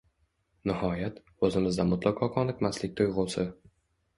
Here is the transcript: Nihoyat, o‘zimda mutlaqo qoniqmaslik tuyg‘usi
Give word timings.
Nihoyat, 0.69 1.19
o‘zimda 1.49 1.85
mutlaqo 1.91 2.31
qoniqmaslik 2.39 2.99
tuyg‘usi 3.03 3.47